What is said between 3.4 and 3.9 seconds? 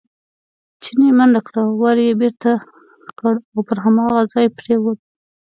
او پر